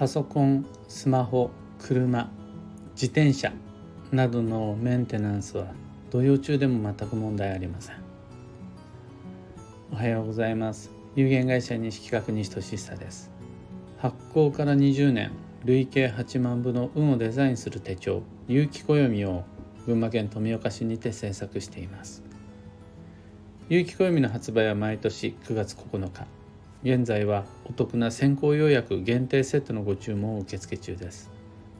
[0.00, 2.30] パソコンスマホ車
[2.94, 3.52] 自転車
[4.10, 5.74] などのメンテナンスは
[6.08, 7.96] 土曜中でも全く問題ありません。
[9.92, 10.90] おはようございます。
[11.16, 13.30] 有限会社西企画西俊久です。
[13.98, 15.32] 発行から20年
[15.66, 19.44] 累計8万部の運をデザインする手帳有機暦を
[19.84, 22.22] 群馬県富岡市にて制作しています。
[23.68, 26.39] 有機暦の発売は毎年9月9日。
[26.82, 31.30] 現在はお得な先行予約限定セットのご注文を受付中です。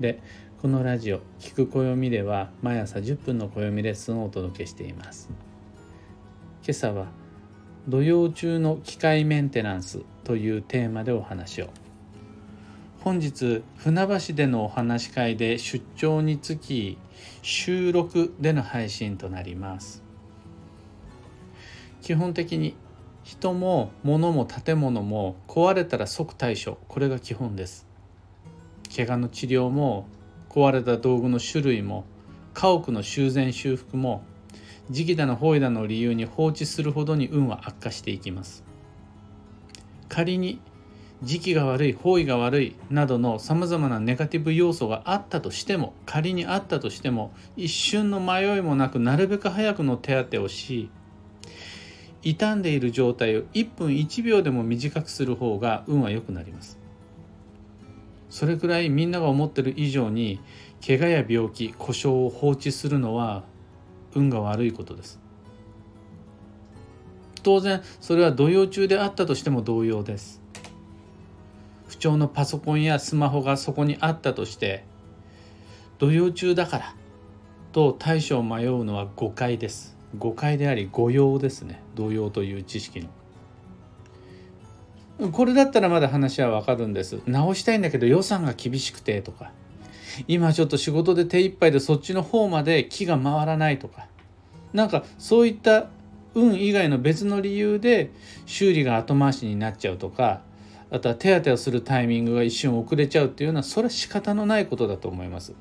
[0.00, 0.20] で
[0.60, 5.30] このラジオ「聞く暦」では毎朝10分の暦レッスンをお届けしています。
[6.62, 7.06] 今朝は
[7.88, 11.70] 「土曜中の機械メンテナンス」というテーマでお話を。
[13.00, 16.98] 本日船橋でのお話会で出張につき
[17.40, 20.02] 収録での配信となります。
[22.02, 22.74] 基本的に
[23.22, 26.78] 人も物も建物も壊れたら即対処。
[26.88, 27.86] これが基本です。
[28.94, 30.06] 怪我の治療も
[30.48, 32.04] 壊れた道具の種類も
[32.52, 34.22] 家屋の修繕修復も
[34.90, 38.64] 時期だの方位だの理由に放置するほどに運は悪化していきます。
[40.08, 40.60] 仮に
[41.22, 50.90] 時期が悪い方位が悪いなどのさまざまなネガティブ要素があったとしても仮にあったとしても一瞬の迷いもなくなるべく早くの手当てをし
[52.22, 56.78] 傷んでいる状態を1分1秒でも短くする方が運は良くなります。
[58.30, 60.40] それくらいみんなが思ってる以上に
[60.84, 63.44] 怪我や病気故障を放置するのは
[64.14, 65.20] 運が悪いことです。
[67.42, 70.40] 当然それは土曜中であったとしても同様です。
[71.88, 74.84] 不調のパソコンやスマホがそこにあったとして
[75.98, 76.94] 土曜中だから
[77.72, 80.01] と対処を迷うのは誤解です。
[80.18, 81.80] 誤解であり誤用ですね。
[81.94, 83.08] 同様という知識の。
[85.30, 87.20] これだったらまだ話はわかるんです。
[87.26, 89.52] 直したいんだけど予算が厳しくてとか。
[90.28, 94.06] 今ちょっと仕事で手一杯でそっちの方まで気が回らないとか。
[94.72, 95.88] なんかそういった
[96.34, 98.10] 運以外の別の理由で
[98.46, 100.42] 修理が後回しになっちゃうとか。
[100.90, 105.54] あとは手当てをするタイミングが一瞬遅れちゃうっていうのはそれは仕方のないことだと思います。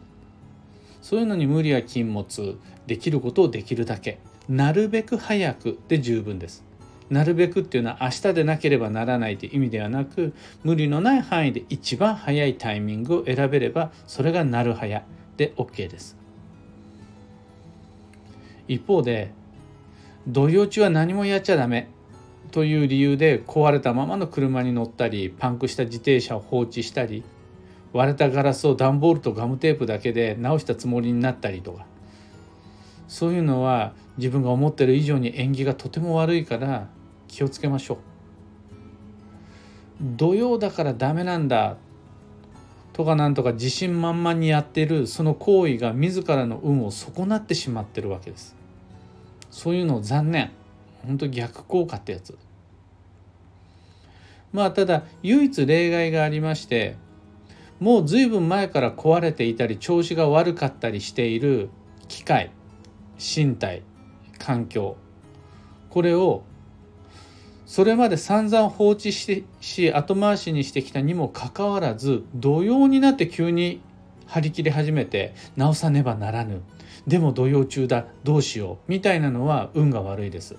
[1.01, 2.57] そういうのに無理や禁物。
[2.85, 4.19] できることをできるだけ。
[4.51, 6.66] なるべく早くで十分です。
[7.09, 15.06] なるべくっていうのは明日でなければならないという意味ではなく無理のない範囲で一番早いタイミングを選べればそれがなる早
[15.38, 16.17] で OK です。
[18.67, 19.31] 一方で
[20.28, 21.88] 土曜中は何もやっちゃダメ
[22.51, 27.23] という理由で壊れたままの車に乗ったりパンクした自転車を放置したり
[27.94, 31.85] 割れたガラスを段ボールとガムテープだけで直したつもりになったりとか
[33.11, 36.88] そういうのは自分が思ってる以上に縁起がとても悪いから
[37.27, 37.97] 気をつけましょう。
[40.16, 41.75] 土曜だからダメなんだ
[42.94, 48.55] とかなんとか自信満々にやってるその行為が自らの運を損なってしまってるわけです。
[49.49, 50.51] そういうのを残念
[51.05, 52.38] 本当逆効果ってやつ。
[54.53, 56.95] まあただ唯一例外がありまして
[57.81, 61.69] もう随分前から壊れていたり調子が悪かったりしている
[62.07, 62.51] 機械
[63.22, 63.84] 身体
[64.40, 64.98] 環境。
[65.90, 66.44] これを
[67.68, 73.82] それまで散々放置してし後回しにしてきたにもかかわらず土曜になって急に
[74.26, 76.62] 張り切り始めて直さねばならぬ。
[77.08, 78.92] でも土曜中だどうしよう。
[78.92, 80.56] みたいなのは運が悪いです。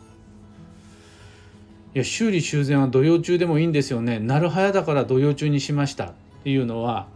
[1.94, 4.18] いや修理修繕は土曜中でもいいんですよね。
[4.18, 6.04] なるはやだから土曜中にしました。
[6.06, 6.12] っ
[6.44, 7.06] ていうのは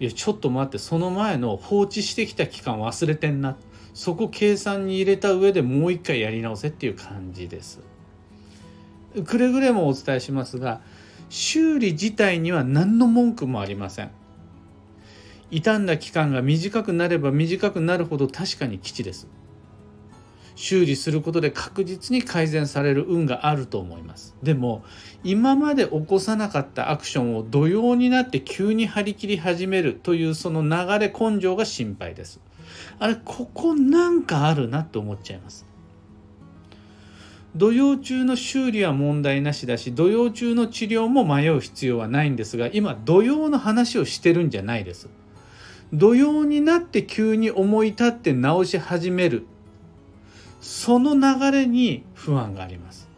[0.00, 3.56] いやちょっと待ってその前の放置してきた期間忘れてんな
[3.94, 7.80] そこ計算に入れた上でもう一回やり直せっていう感じです。
[9.24, 10.80] くれぐれもお伝えしますが
[11.28, 14.10] 修理自体には何の文句もありません。
[15.50, 19.26] 傷んだ期間が短くなれば短くなるほど確かに基地です。
[20.60, 24.84] 修理することで確実に改善される運があると思いますでも
[25.24, 32.40] 今まで起こさなかったアクションを土曜になって急に張り切り始めるというその流れ根性が心配です
[32.98, 35.66] あれここなんかあるなって思っちゃいます。
[37.56, 45.08] 土曜中の修理は問題なしだし土曜中の治療も迷う必要はないんですが今土曜の話をしてるんじゃないです。
[45.92, 49.46] 土曜になって急に思い立って直し始める。
[50.60, 53.08] その流れに不安があります。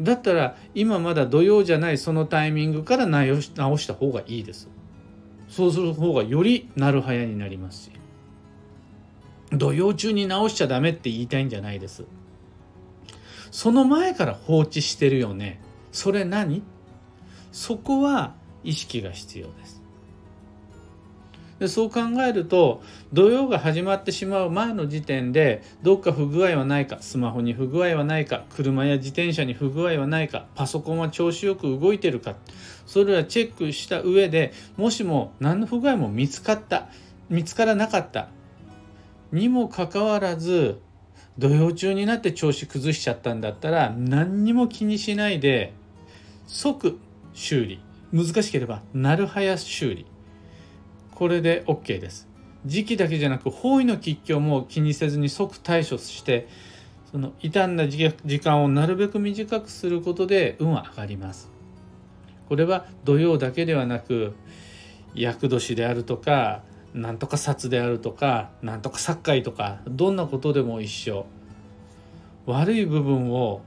[0.00, 4.68] だったら今まだ土曜じゃないそのタイミングから直した方がいいです。
[5.54, 7.90] そうする方がよりなるはやになりますし。
[9.52, 12.04] 土曜中に直しちゃダメって言いたいんじゃないです。
[13.52, 15.60] その前から放置してるよね。
[15.92, 16.64] それ何？
[17.52, 18.34] そこは
[18.64, 19.80] 意識が必要です。
[21.64, 22.82] でそう考えると
[23.14, 32.34] 土曜が始まってしまう前の時点でどっか不具合はないかスマホに不具合はないか車や自転車に不具合はないかパソコンは調子よく動いてるか
[32.84, 36.88] それらチェックした上でもしも何の不具合も見つかった
[37.30, 38.28] 見つからなかった
[39.32, 40.82] にもかかわらず
[41.38, 45.72] 土曜中になって調子崩しちゃったんだったら何にも気にしないで
[46.46, 46.98] 即
[47.32, 47.80] 修理。
[48.12, 50.06] 難しければなるはや修理。
[51.14, 52.28] これで OK です。
[52.66, 56.48] 時期だけじゃなく方位の吉凶も気にせずに即対処して
[57.10, 61.50] その傷んだ時間をなるべく短くすることで運は上がります。
[62.48, 64.34] これは土曜だけではなく
[65.14, 66.62] 厄年であるとか
[66.92, 71.26] なんとか札であるとかなんとか殺界とかどんなことでも一緒。
[72.46, 73.62] 悪い部分を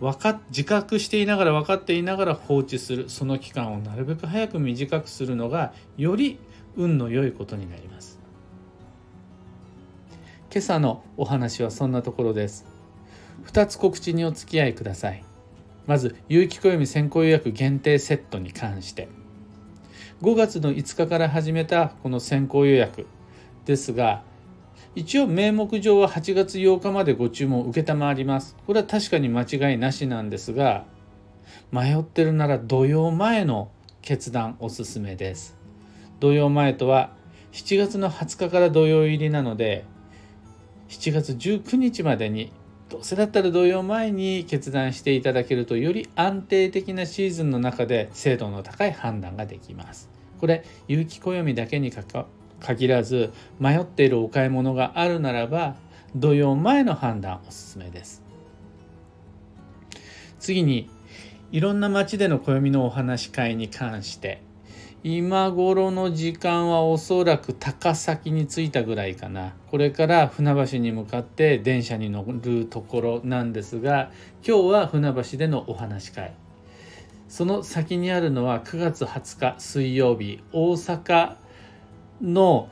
[0.00, 6.38] 分か自覚していながら分かっていながら放置するその期間をなるべく早く短くするのがより
[6.76, 8.20] 運の良いことになります。
[10.50, 12.64] 今朝のお話はそんなところです。
[13.46, 15.24] 2つ告知にお付き合いください。
[15.86, 19.08] まず有機暦先行予約限定セットに関して。
[20.22, 23.06] 5月の5日から始めたこの先行予約
[23.66, 24.22] ですが
[24.98, 30.86] 一応名目上は8月8日までご注文承りますこれは確かに間違いなしなんですが
[31.70, 33.70] 迷ってるなら土曜前の
[34.02, 35.56] 決断おすすめです
[36.18, 37.12] 土曜前とは
[37.52, 39.84] 7月の20日から土曜入りなので
[40.88, 42.52] 7月19日までに
[42.88, 50.10] どうせだったら土曜前に決断していただけるとより安定的なシーズンの中で精度の高い判断ができます。
[50.40, 51.90] これ有機暦だけに
[52.60, 55.76] 限らず迷っているお買い物があるならば
[56.14, 58.22] 土曜前の判断おすすめです。
[60.38, 60.88] 次に
[61.50, 64.42] いろんな街での暦のお話し会に関して
[65.04, 74.10] 今頃の時間はおそらく高崎に着いたぐらいかなこれから船橋に向かって電車に乗るところなんですが
[74.46, 76.34] 今日は船橋でのお話し会
[77.28, 81.36] その先にあるのは9月20日水曜日大阪
[82.22, 82.68] の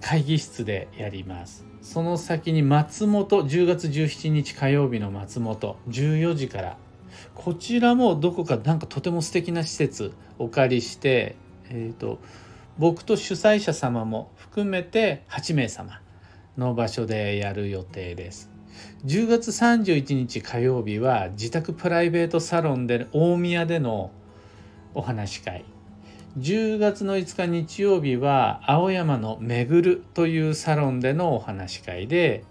[0.00, 1.66] 会議室でやります。
[1.82, 6.76] その先に松本10月17日火曜日の松本14時から。
[7.34, 11.36] こちらもどこかなんかとても素敵な施設お借りして、
[11.70, 12.18] えーと、
[12.78, 16.00] 僕と主催者様も含めて8名様
[16.58, 18.50] の場所でやる予定です。
[19.06, 24.10] 10月31日火曜日は自宅プライベートサロンで大宮での
[24.94, 25.64] お話し会。
[26.38, 32.44] 10月の5日日曜日は青山のめぐるというサロンでのお話し会で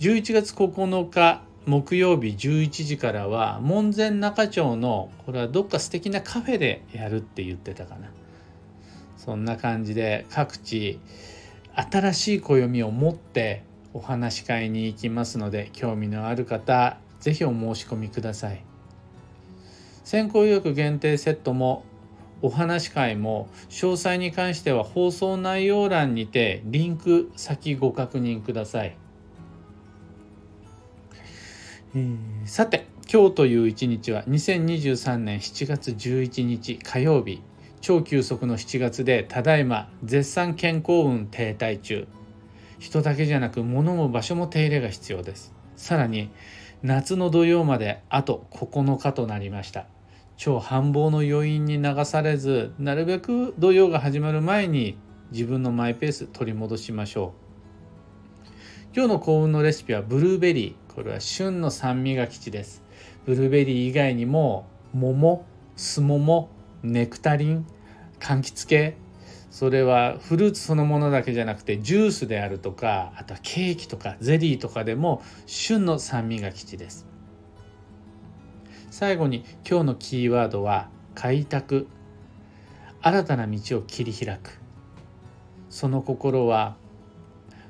[0.00, 8.10] 11月9日木曜日11時からは門前仲町のこれはどっか素敵なカフェでやるって言ってたかな。
[9.16, 11.00] そんな感じで各地
[11.74, 13.64] 新しい暦を持って
[13.94, 18.62] お話し会に行きますので興味のある方是非お申し込みください。
[20.04, 21.82] 先行予約限定セットも
[22.42, 28.96] お話会も詳細に関しては放送内容欄にてリンク先ご確認ください。
[31.94, 37.42] えー、さて今日という一日は2023年7月11日火曜日。
[37.80, 42.08] 超急速の7月でただいま絶賛健康運停滞中。
[42.78, 45.54] 人だけじゃなく物も場所も手入れが必要です。
[45.76, 46.30] さらに
[46.82, 49.86] 夏の土曜まであと9日となりました。
[50.36, 54.98] 超繁忙の余韻に流されずなるべく土曜が始まる前に
[55.32, 57.46] 自分のマイペース取り戻しましょう。
[58.94, 60.94] 今日の幸運のレシピはブルーベリー。
[60.94, 62.82] これは旬の酸味が基地です。
[63.24, 66.50] ブルーベリー以外にも桃すもも
[66.82, 67.66] ネクタリン
[68.20, 68.96] 柑橘系。
[69.50, 77.06] それはフルーツそのものだけじゃなくてジュースであるとかあとはケーキとかゼリーとかでも旬の酸味が基地です。
[78.98, 81.86] 最後に今日のキーワードは開拓。
[83.02, 84.58] 新たな道を切り開く。
[85.68, 86.76] その心は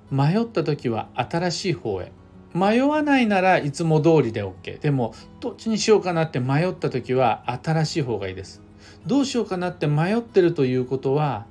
[0.08, 2.12] 迷った時は新しい方へ。
[2.54, 8.62] 迷わないならいつも通りで OK でもどっちにしようかなって迷った時は新しい方がいいです。
[9.04, 11.46] どうしようかなって迷ってるということは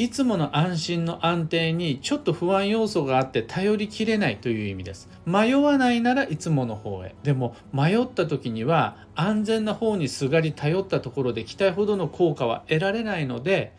[0.00, 5.10] いつもの安心の安定にちょっと不安要素があって頼りきれないという意味です。
[5.26, 7.14] 迷わないならいつもの方へ。
[7.22, 13.74] でも迷った時には安全な方にすがり頼ったところで期待ほどの効果は得られないので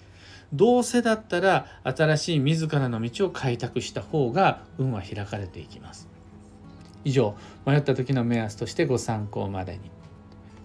[0.53, 6.07] どうせだったら新しい自らの道を開拓した方が運は開かれていきます。
[7.03, 7.35] 以上
[7.65, 9.89] 迷った時の目安としてご参考までに。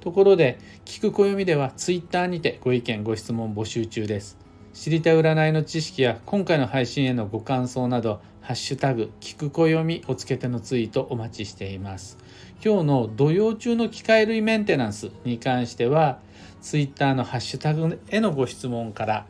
[0.00, 4.45] ところで聞く暦ではツイッターにてご意見ご質問募集中です。
[4.76, 12.18] 知りたい占いの知識や今回の配信へのご感想などハッシュタグ聞く暦をつけてのツイートお待ちしています。
[12.62, 16.18] 今日の土曜中の機械類メンテナンスに関しては
[16.60, 19.26] ツイッターのハッシュタグへのご質問から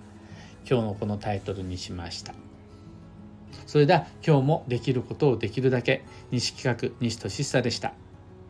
[0.69, 2.35] 今日のこのタイトルにしました。
[3.69, 7.95] それでは今日もできることをできるだけ西企画西俊久でした。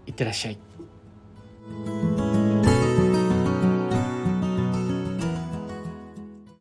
[0.07, 0.59] いってらっしゃい。